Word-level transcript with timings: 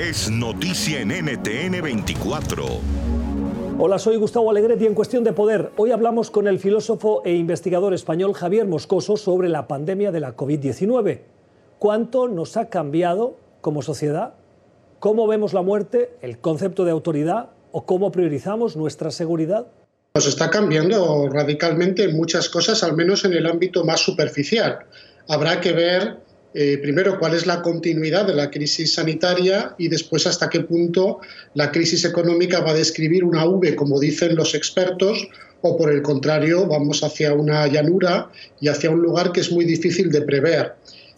es 0.00 0.30
noticia 0.30 1.02
en 1.02 1.08
NTN 1.08 1.82
24. 1.82 2.64
Hola, 3.78 3.98
soy 3.98 4.16
Gustavo 4.16 4.50
Alegretti 4.50 4.86
en 4.86 4.94
Cuestión 4.94 5.24
de 5.24 5.34
Poder. 5.34 5.72
Hoy 5.76 5.90
hablamos 5.90 6.30
con 6.30 6.48
el 6.48 6.58
filósofo 6.58 7.20
e 7.26 7.34
investigador 7.34 7.92
español 7.92 8.32
Javier 8.32 8.66
Moscoso 8.66 9.18
sobre 9.18 9.50
la 9.50 9.68
pandemia 9.68 10.10
de 10.10 10.20
la 10.20 10.34
COVID-19. 10.34 11.20
¿Cuánto 11.78 12.28
nos 12.28 12.56
ha 12.56 12.70
cambiado 12.70 13.36
como 13.60 13.82
sociedad? 13.82 14.36
¿Cómo 15.00 15.26
vemos 15.26 15.52
la 15.52 15.60
muerte, 15.60 16.16
el 16.22 16.38
concepto 16.38 16.86
de 16.86 16.92
autoridad 16.92 17.50
o 17.70 17.84
cómo 17.84 18.10
priorizamos 18.10 18.76
nuestra 18.76 19.10
seguridad? 19.10 19.66
Nos 20.14 20.26
está 20.26 20.48
cambiando 20.48 21.28
radicalmente 21.28 22.08
muchas 22.08 22.48
cosas, 22.48 22.82
al 22.82 22.96
menos 22.96 23.26
en 23.26 23.34
el 23.34 23.46
ámbito 23.46 23.84
más 23.84 24.00
superficial. 24.00 24.78
Habrá 25.28 25.60
que 25.60 25.72
ver 25.72 26.29
eh, 26.52 26.78
primero 26.78 27.18
cuál 27.18 27.34
es 27.34 27.46
la 27.46 27.62
continuidad 27.62 28.26
de 28.26 28.34
la 28.34 28.50
crisis 28.50 28.94
sanitaria 28.94 29.74
y 29.78 29.88
después 29.88 30.26
hasta 30.26 30.48
qué 30.48 30.60
punto 30.60 31.20
la 31.54 31.70
crisis 31.70 32.04
económica 32.04 32.60
va 32.60 32.72
a 32.72 32.74
describir 32.74 33.22
una 33.22 33.44
V, 33.44 33.76
como 33.76 34.00
dicen 34.00 34.34
los 34.34 34.54
expertos, 34.54 35.28
o 35.62 35.76
por 35.76 35.92
el 35.92 36.02
contrario 36.02 36.66
vamos 36.66 37.04
hacia 37.04 37.34
una 37.34 37.66
llanura 37.68 38.30
y 38.60 38.68
hacia 38.68 38.90
un 38.90 39.00
lugar 39.00 39.30
que 39.30 39.40
es 39.40 39.52
muy 39.52 39.64
difícil 39.64 40.10
de 40.10 40.22
prever. 40.22 40.74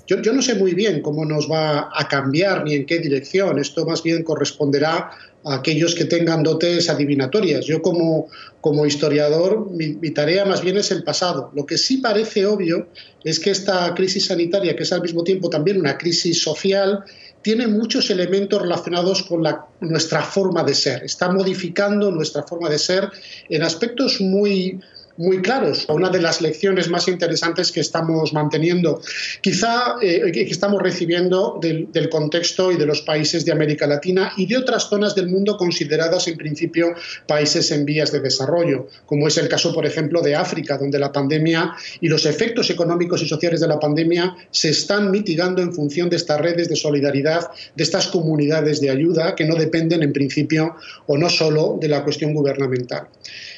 Yo, 0.07 0.21
yo, 0.21 0.33
no 0.33 0.43
sé 0.43 0.55
muy 0.55 0.75
bien 0.75 1.01
cómo 1.01 1.25
nos 1.25 1.51
va 1.51 1.91
a 1.93 2.09
cambiar 2.09 2.65
ni 2.65 2.75
en 2.75 2.87
qué 2.87 2.99
dirección. 2.99 3.59
Esto 3.59 3.87
más 3.87 4.03
bien 4.03 4.23
corresponderá 4.23 5.11
a 5.45 5.55
aquellos 5.55 5.95
que 5.95 6.05
tengan 6.05 6.43
dotes 6.43 6.89
adivinatorias. 6.89 7.65
Yo 7.67 7.83
como, 7.83 8.29
como 8.61 8.87
historiador, 8.87 9.71
mi, 9.71 10.11
tarea 10.11 10.45
más 10.45 10.63
bien 10.63 10.77
es 10.77 10.91
el 10.91 11.03
pasado. 11.03 11.51
Lo 11.55 11.67
que 11.67 11.79
sí 11.79 11.99
parece 11.99 12.47
obvio 12.47 12.89
es 13.25 13.41
que 13.41 13.51
esta 13.51 13.93
crisis 13.95 14.27
sanitaria, 14.27 14.77
que 14.77 14.85
es 14.85 14.93
al 14.93 15.03
mismo 15.03 15.25
tiempo 15.25 15.51
también 15.51 15.79
una 15.79 15.99
crisis 15.99 16.41
social, 16.41 17.05
tiene 17.43 17.67
muchos 17.67 18.09
elementos 18.11 18.63
relacionados 18.63 19.25
con 19.25 19.43
la, 19.43 19.67
nuestra 19.81 20.23
forma 20.23 20.63
de 20.63 20.75
ser. 20.75 21.03
Está 21.03 21.31
modificando 21.31 22.11
nuestra 22.11 22.45
forma 22.45 22.69
de 22.69 22.79
ser 22.79 23.11
en 23.49 23.63
aspectos 23.63 24.21
muy, 24.21 24.81
muy 25.17 25.43
claros. 25.43 25.87
Una 25.89 26.11
de 26.11 26.21
las 26.21 26.41
lecciones 26.41 26.89
más 26.89 27.09
interesantes 27.09 27.73
que 27.73 27.81
estamos 27.81 28.33
manteniendo, 28.33 29.01
quizá 29.41 29.97
eh, 30.01 30.31
que 30.33 30.43
estamos 30.43 30.83
recibiendo 30.83 31.59
del, 31.61 31.91
del, 31.93 32.09
contexto 32.09 32.73
y 32.73 32.77
de 32.77 32.87
los 32.87 33.03
países 33.03 33.45
de 33.45 33.53
América 33.53 33.87
Latina 33.87 34.33
y 34.37 34.47
de 34.47 34.57
otras 34.57 34.89
zonas 34.89 35.15
del 35.15 35.29
mundo 35.29 35.57
consideradas 35.57 36.29
en 36.29 36.37
principio 36.37 36.95
países 37.27 37.71
en 37.71 37.85
vías 37.85 38.13
de 38.13 38.21
desarrollo, 38.21 38.89
como 39.07 39.29
es 39.29 39.39
el 39.39 39.49
caso, 39.49 39.75
por 39.75 39.87
ejemplo, 39.87 40.23
de 40.23 40.35
África, 40.35 40.79
donde 40.79 40.99
la 40.99 41.13
pandemia 41.13 41.75
y 42.01 42.09
los 42.09 42.27
efectos 42.27 42.71
económicos 42.71 43.23
y 43.23 43.29
sociales 43.29 43.61
de 43.61 43.69
la 43.69 43.79
pandemia 43.79 44.35
se 44.51 44.71
están 44.71 45.11
mitigando 45.11 45.63
en 45.63 45.73
función 45.73 46.09
de 46.11 46.17
estas 46.17 46.41
redes 46.41 46.69
de 46.69 46.77
solidaridad, 46.77 47.51
de 47.75 47.85
estas 47.85 48.09
comunidades 48.09 48.81
de 48.81 48.91
ayuda 48.91 49.35
que 49.35 49.45
no 49.45 49.55
dependen 49.55 50.03
en 50.03 50.13
principio 50.13 50.77
o 51.07 51.17
no 51.17 51.29
solo 51.29 51.79
de 51.81 51.89
la 51.89 52.03
cuestión 52.03 52.35
gubernamental. 52.35 53.09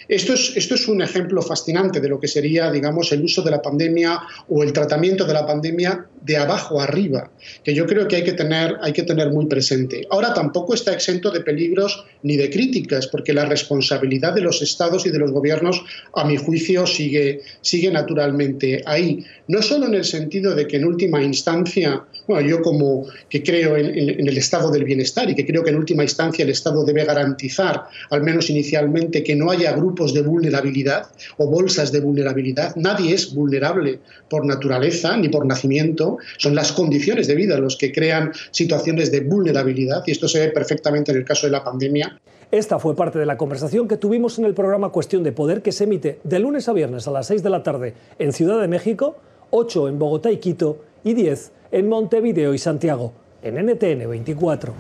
Esto 0.09 0.35
es, 0.35 0.57
esto 0.57 0.75
es 0.75 0.89
un 0.89 1.03
ejemplo 1.03 1.41
fascinante 1.43 2.01
de 2.01 2.09
lo 2.09 2.21
que 2.21 2.29
sería, 2.29 2.71
digamos, 2.71 3.13
el 3.13 3.25
uso 3.25 3.43
de 3.43 3.51
la 3.51 3.63
pandemia 3.63 4.21
o 4.49 4.63
el 4.63 4.73
tratamiento 4.73 5.25
de 5.25 5.35
la 5.35 5.47
pandemia 5.47 6.07
de 6.25 6.37
abajo 6.37 6.81
arriba, 6.81 7.31
que 7.63 7.75
yo 7.75 7.87
creo 7.87 8.09
que 8.09 8.17
hay 8.17 8.25
que 8.25 8.33
tener, 8.33 8.77
hay 8.83 8.93
que 8.93 9.03
tener 9.03 9.31
muy 9.31 9.47
presente. 9.47 10.07
Ahora 10.11 10.33
tampoco 10.35 10.75
está 10.75 10.93
exento 10.93 11.31
de 11.31 11.41
peligros 11.41 12.05
ni 12.23 12.37
de 12.37 12.51
críticas, 12.51 13.07
porque 13.07 13.33
la 13.33 13.45
responsabilidad 13.45 14.33
de 14.35 14.41
los 14.41 14.63
estados 14.63 15.07
y 15.07 15.11
de 15.11 15.19
los 15.19 15.33
gobiernos, 15.33 15.85
a 16.15 16.25
mi 16.25 16.37
juicio, 16.37 16.87
sigue, 16.87 17.43
sigue 17.61 17.91
naturalmente 17.91 18.83
ahí. 18.87 19.25
No 19.49 19.61
solo 19.61 19.87
en 19.87 19.95
el 19.95 20.05
sentido 20.05 20.55
de 20.55 20.67
que 20.67 20.79
en 20.79 20.87
última 20.87 21.23
instancia, 21.23 22.03
bueno, 22.27 22.49
yo 22.49 22.63
como 22.63 23.07
que 23.29 23.43
creo 23.43 23.77
en, 23.77 23.87
en, 23.87 24.21
en 24.21 24.29
el 24.29 24.39
estado 24.39 24.71
del 24.71 24.85
bienestar 24.85 25.29
y 25.29 25.35
que 25.35 25.47
creo 25.47 25.63
que 25.63 25.71
en 25.71 25.77
última 25.77 26.03
instancia 26.03 26.45
el 26.45 26.51
Estado 26.51 26.85
debe 26.85 27.05
garantizar, 27.05 27.85
al 28.11 28.23
menos 28.23 28.49
inicialmente, 28.51 29.23
que 29.23 29.37
no 29.37 29.51
haya 29.51 29.73
grupos 29.73 30.15
de 30.15 30.23
vulnerabilidad 30.23 31.07
o 31.37 31.47
bolsas 31.47 31.93
de 31.93 32.01
vulnerabilidad. 32.01 32.75
Nadie 32.77 33.15
es 33.15 33.35
vulnerable 33.35 33.99
por 34.31 34.47
naturaleza 34.47 35.17
ni 35.17 35.29
por 35.29 35.47
nacimiento. 35.47 36.14
Son 36.39 36.55
las 36.55 36.73
condiciones 36.73 37.27
de 37.27 37.35
vida 37.35 37.59
los 37.59 37.77
que 37.77 37.93
crean 37.93 38.33
situaciones 38.51 39.11
de 39.11 39.21
vulnerabilidad 39.21 40.03
y 40.07 40.13
esto 40.13 40.29
se 40.29 40.41
ve 40.41 40.49
perfectamente 40.49 41.13
en 41.13 41.19
el 41.19 41.25
caso 41.25 41.47
de 41.47 41.53
la 41.53 41.65
pandemia. 41.65 42.21
Esta 42.51 42.79
fue 42.79 42.95
parte 42.95 43.19
de 43.19 43.27
la 43.27 43.37
conversación 43.37 43.89
que 43.89 43.97
tuvimos 43.97 44.39
en 44.39 44.45
el 44.45 44.55
programa 44.55 44.91
Cuestión 44.91 45.23
de 45.23 45.33
Poder 45.33 45.63
que 45.63 45.73
se 45.73 45.85
emite 45.85 46.21
de 46.23 46.39
lunes 46.39 46.69
a 46.69 46.73
viernes 46.73 47.09
a 47.09 47.11
las 47.11 47.27
6 47.27 47.43
de 47.43 47.51
la 47.51 47.63
tarde 47.63 47.95
en 48.19 48.33
Ciudad 48.33 48.61
de 48.61 48.69
México, 48.69 49.17
8 49.51 49.89
en 49.89 49.99
Bogotá 49.99 50.31
y 50.31 50.37
Quito 50.39 50.85
y 51.03 51.15
10 51.15 51.53
en 51.73 51.89
Montevideo 51.89 52.55
y 52.55 52.59
Santiago, 52.59 53.13
en 53.43 53.57
NTN 53.57 54.09
24. 54.09 54.73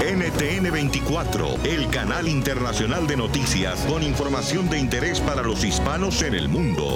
NTN 0.00 0.72
24, 0.72 1.46
el 1.64 1.88
canal 1.90 2.26
internacional 2.26 3.06
de 3.06 3.16
noticias 3.16 3.84
con 3.88 4.02
información 4.02 4.68
de 4.68 4.78
interés 4.78 5.20
para 5.20 5.42
los 5.42 5.64
hispanos 5.64 6.22
en 6.22 6.34
el 6.34 6.48
mundo. 6.48 6.86